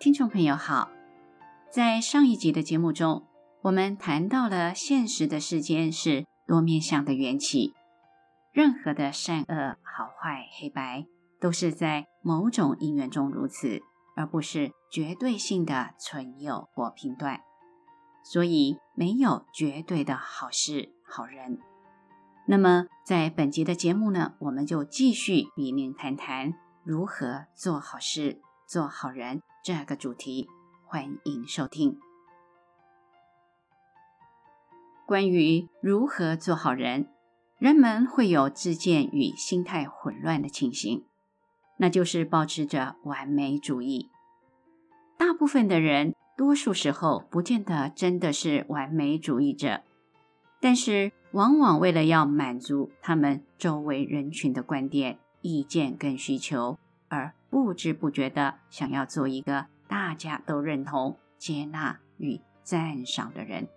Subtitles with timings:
[0.00, 0.92] 听众朋友好，
[1.72, 3.26] 在上一集的节目中，
[3.62, 7.74] 我们谈到了现实的世间是多面向的缘起，
[8.52, 11.04] 任何的善恶、好坏、黑白，
[11.40, 13.82] 都是在某种因缘中如此，
[14.14, 17.40] 而不是绝对性的存有或评断。
[18.22, 21.58] 所以没有绝对的好事、好人。
[22.46, 29.42] 那么在本集的节目呢，我们就继续与您谈谈如何做好事、做好人。
[29.62, 30.48] 这个主题，
[30.86, 31.98] 欢迎收听。
[35.06, 37.08] 关于如何做好人，
[37.58, 41.04] 人们会有自见与心态混乱的情形，
[41.78, 44.10] 那就是保持着完美主义。
[45.18, 49.82] 大部分的人，多数时候不见得真的是完美主义者，
[50.60, 63.68] 但是往往为了要满足他们周围人群的观点、意见跟需求，而不知不觉的想要做一个大家都认同、接纳与赞赏的人，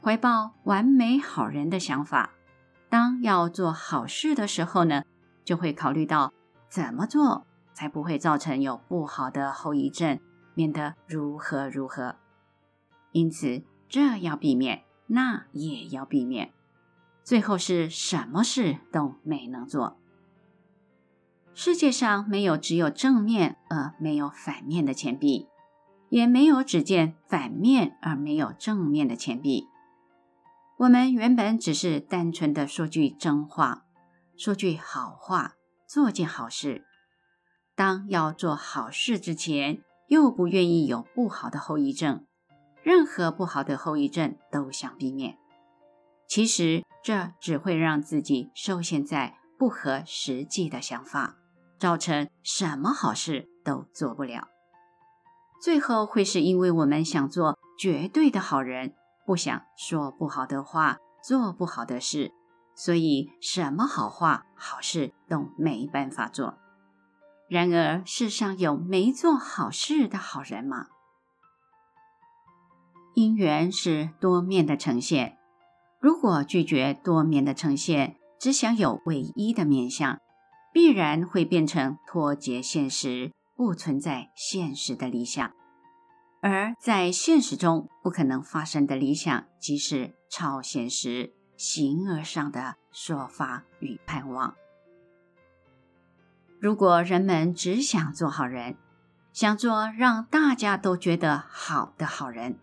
[0.00, 2.30] 怀抱完美好人的想法。
[2.88, 5.02] 当要做好事的时候呢，
[5.44, 6.32] 就会考虑到
[6.68, 10.18] 怎么做才不会造成有不好的后遗症，
[10.54, 12.16] 免得如何如何。
[13.12, 16.52] 因此，这要避免，那也要避免，
[17.22, 19.98] 最后是什么事都没能做。
[21.58, 25.48] 世界上没有只有正面而没有反面的钱币，
[26.10, 29.66] 也没有只见反面而没有正面的钱币。
[30.76, 33.86] 我们原本只是单纯的说句真话，
[34.36, 35.54] 说句好话，
[35.88, 36.84] 做件好事。
[37.74, 42.26] 当要做好事之前，又不愿意有不好的后遗症，
[42.82, 45.38] 任何不好的后遗症都想避免。
[46.28, 51.38] 其实这只会让自己受限在不合实际的想法。
[51.86, 54.48] 造成什么好事都做不了，
[55.62, 62.32] 最后会是因为我们想做绝对的好人，不想说不好的话，做不好的事，
[62.74, 66.58] 所以什么好话、好事都没办法做。
[67.48, 70.88] 然而，世上有没做好事的好人吗？
[73.14, 75.38] 因缘是多面的呈现，
[76.00, 80.18] 如果拒绝多面的呈现，只想有唯一的面相。
[80.76, 85.50] 必然会变成脱节现实、不存在现实的理想，
[86.42, 94.54] 而在现实中不可能发生的理想，即是超现实、形而上的说法与盼望。
[96.60, 98.76] 如果人们只想做好人，
[99.32, 102.58] 想做让大家都觉得好的好人，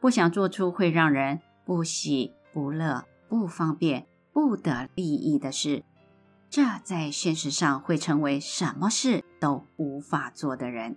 [0.00, 5.84] 不想做出会让人不喜、不乐、不方便、不得利益的事。
[6.54, 10.96] 这在现实上会成为什么事都无法做的人。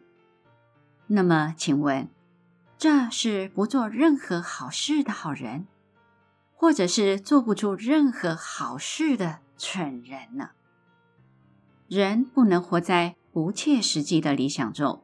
[1.07, 2.11] 那么，请问，
[2.77, 5.65] 这是不做任何好事的好人，
[6.53, 10.51] 或者是做不出任何好事的蠢人呢？
[11.87, 15.03] 人不能活在不切实际的理想中，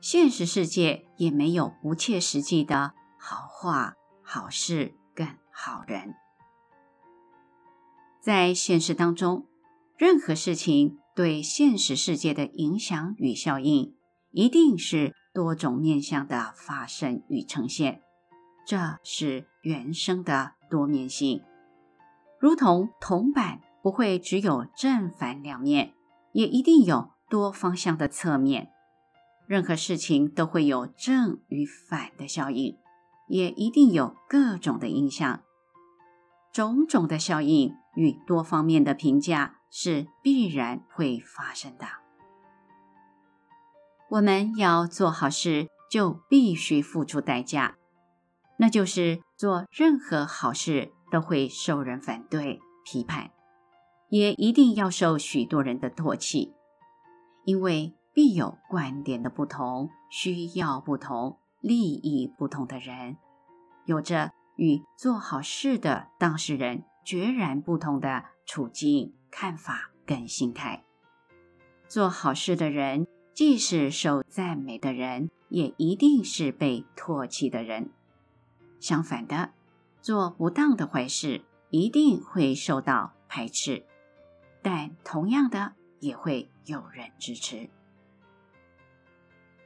[0.00, 6.14] 现实世界也没有不切实际的好话、好事跟好人。
[8.20, 9.49] 在现实当中。
[10.00, 13.94] 任何事情对现实世界的影响与效应，
[14.30, 18.00] 一定是多种面向的发生与呈现。
[18.66, 21.42] 这是原生的多面性，
[22.38, 25.92] 如同铜板不会只有正反两面，
[26.32, 28.70] 也一定有多方向的侧面。
[29.46, 32.78] 任何事情都会有正与反的效应，
[33.28, 35.42] 也一定有各种的影响，
[36.50, 39.58] 种种的效应与多方面的评价。
[39.70, 41.86] 是必然会发生的。
[44.10, 47.76] 我们要做好事，就必须付出代价，
[48.56, 53.30] 那就是做任何好事都会受人反对、批判，
[54.08, 56.54] 也一定要受许多人的唾弃，
[57.44, 63.16] 因为必有观点的不同、需要不同、利益不同的人，
[63.84, 69.14] 有着与做好事的当事人决然不同的处境。
[69.30, 70.82] 看法跟心态，
[71.86, 77.90] 做好事的人，既是受赞美的人，也一定是被唾弃的人。
[78.80, 79.52] 相反的，
[80.02, 83.84] 做不当的坏事，一定会受到排斥，
[84.62, 87.70] 但同样的，也会有人支持。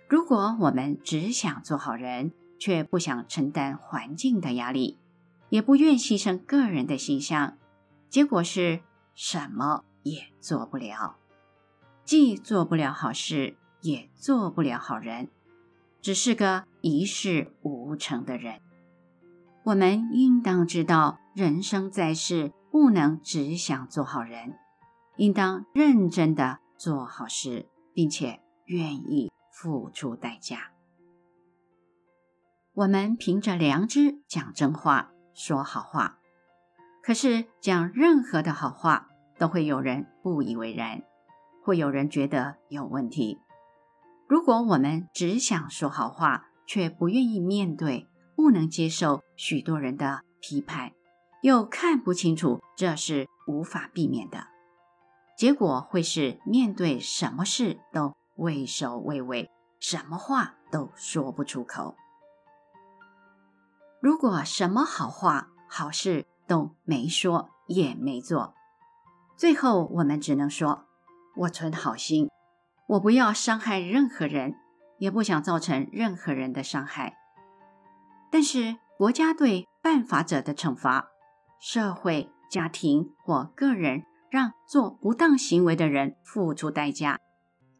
[0.06, 4.98] 如果我们只想做好人，却不想承担环境的压力，
[5.48, 7.56] 也不愿牺牲个人的形象，
[8.14, 8.80] 结果是。
[9.16, 11.16] 什么也做不了，
[12.04, 15.28] 既做不了好事，也做不了好人，
[16.00, 18.60] 只是个一事无成的人。
[19.62, 24.58] 我们应当知道，人生在世，不能只想做好人，
[25.16, 30.72] 应当认真的做好事，并且愿意付出代价。
[32.72, 36.18] 我们凭着良知讲真话，说好话，
[37.04, 39.08] 可是讲任何的好话，
[39.38, 41.02] 都会有人不以为然，
[41.62, 43.40] 会有人觉得有问题。
[44.26, 50.92] 如果我们只想说好话，却不愿意面对，不能接受许多人的批判，
[51.42, 54.46] 又看不清楚这是无法避免的，
[55.36, 61.96] 结果会是面对什么事都畏首畏尾，什么话都说不出口。
[64.00, 68.54] 如果什么好话、好事都没说，也没做，
[69.36, 70.84] 最后我们只能说
[71.36, 72.28] ：“我存好心。”
[72.86, 74.56] 我不要伤害任何人，
[74.98, 77.16] 也不想造成任何人的伤害。
[78.30, 81.08] 但是国家对犯法者的惩罚，
[81.58, 87.18] 社会、家庭或个人让做不当行为的人付出代价，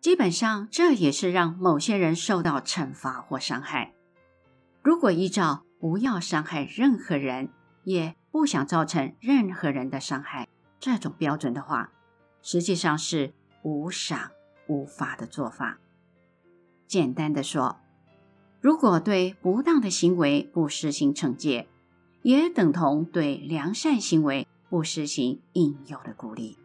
[0.01, 3.93] 基本上这也是让某些人受到惩罚或伤害。
[4.83, 7.51] 如果依照不要伤害任何人，
[7.83, 10.49] 也不想造成任何人的伤害
[10.81, 11.93] 这种标准的话，
[12.43, 13.33] 实际上是
[13.63, 14.33] 无赏。
[14.67, 15.79] 无法的做法。
[16.89, 17.77] 简单的说，
[18.61, 21.69] 如果对不当的行为不实行惩戒，
[22.23, 26.59] 也等同对良善行为不实行应有的鼓励。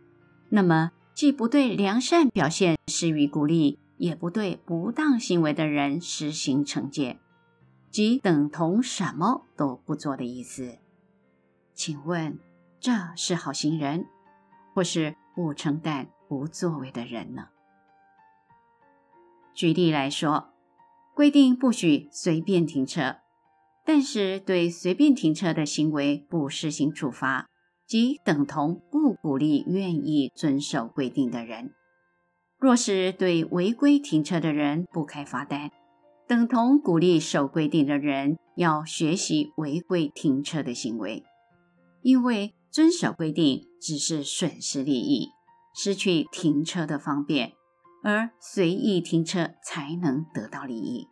[0.47, 7.19] 那么，既不对良善表现施予鼓励，也不对不当行为的人实行惩戒，
[7.91, 10.79] 即等同什么都不做的意思。
[11.79, 12.37] 请问，
[12.81, 14.05] 这是好心人，
[14.75, 17.47] 或是不承担、不作为的人呢？
[19.53, 20.49] 举例来说，
[21.15, 23.19] 规定不许随便停车，
[23.85, 27.47] 但是对随便停车的行为不施行处罚，
[27.87, 31.73] 即等同不鼓励愿意遵守规定的人。
[32.57, 35.71] 若是对违规停车的人不开罚单，
[36.27, 41.23] 等同鼓励守规定的人要学习违规停车的行为，
[42.01, 45.29] 因为遵守规定只是损失利益，
[45.73, 47.53] 失去停车的方便。
[48.01, 51.09] 而随意停车才能得到利益。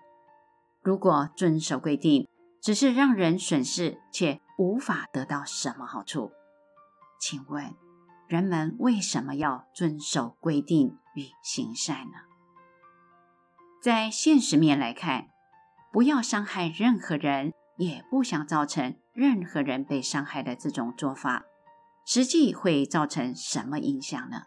[0.81, 2.29] 如果遵守规定
[2.61, 6.31] 只是让人损失，且无法得到什么好处，
[7.19, 7.75] 请问
[8.29, 12.19] 人们为什么要遵守规定与行善呢？
[13.81, 15.27] 在现实面来看，
[15.91, 21.45] 不要伤害任何人，也不想造成任何人被伤害的这种做法，
[22.05, 24.43] 实际会造成什么影响呢？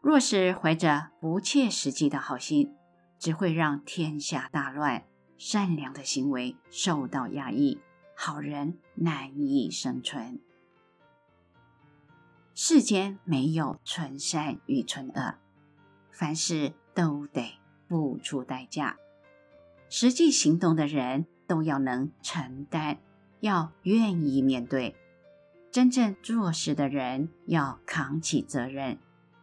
[0.00, 2.74] 若是怀着不切实际的好心，
[3.18, 5.04] 只会让天下大乱，
[5.38, 7.80] 善良的行为受到压抑，
[8.14, 10.40] 好人难以生存。
[12.54, 15.34] 世间没有纯善与纯恶，
[16.12, 17.58] 凡事都得
[17.88, 18.96] 付出代价。
[19.88, 22.98] 实际行动的人都要能承担，
[23.40, 24.96] 要愿意面对。
[25.70, 28.98] 真正做事的人要扛起责任。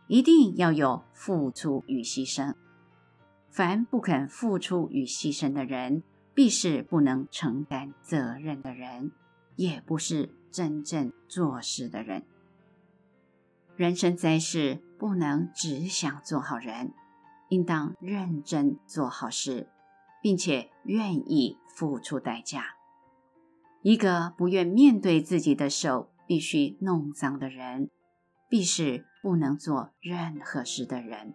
[0.08, 2.54] 一定要有付出与牺牲。
[3.50, 6.04] 凡不肯付出与牺牲的人，
[6.34, 9.14] 必是不能承担责任的人，
[9.56, 12.24] 也不是真正做事的人。
[13.78, 16.92] 人生在世，不能只想做好人，
[17.48, 19.70] 应当认真做好事，
[20.22, 22.76] 并且愿意付出代价。
[23.82, 27.90] 一个不愿面对自己的手必须弄脏的人，
[28.48, 31.34] 必是不能做任何事的人。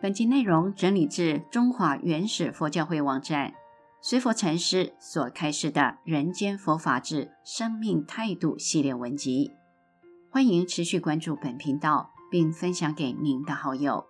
[0.00, 3.52] 本集内容整理自中华原始佛教会网站
[4.00, 9.50] 随佛禅师所开示的《人间佛法之生命态度》系列文集。
[10.30, 14.06] 欢迎持续关注本频道，并分享给您的好友。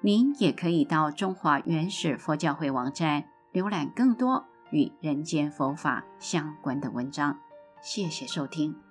[0.00, 7.38] 您也可以到中华原始佛教会网站浏览更多与人间佛法相关的文章。
[7.82, 8.85] 谢谢收听。